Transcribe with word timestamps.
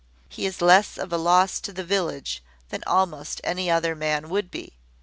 He 0.29 0.47
is 0.47 0.63
less 0.63 0.97
of 0.97 1.13
a 1.13 1.17
loss 1.17 1.59
to 1.59 1.71
the 1.71 1.83
village 1.83 2.43
than 2.69 2.83
almost 2.87 3.39
any 3.43 3.69
other 3.69 3.95
man 3.95 4.29
would 4.29 4.49
be. 4.49 4.73